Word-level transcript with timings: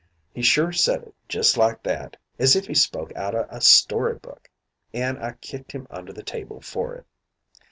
He 0.33 0.41
sure 0.41 0.71
said 0.71 1.03
it 1.03 1.13
just 1.29 1.57
like 1.57 1.83
that, 1.83 2.17
as 2.39 2.55
if 2.55 2.65
he 2.65 2.73
spoke 2.73 3.15
out 3.15 3.35
o' 3.35 3.45
a 3.51 3.61
story 3.61 4.15
book. 4.17 4.49
An' 4.93 5.17
I 5.19 5.33
kicked 5.33 5.73
him 5.73 5.85
under 5.91 6.11
the 6.11 6.23
table 6.23 6.59
for 6.59 6.95
it. 6.95 7.05